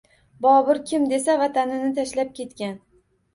Bobur 0.45 0.79
kim 0.91 1.05
desa, 1.11 1.35
vatanini 1.41 1.93
tashlab 2.01 2.33
ketgan. 2.41 2.75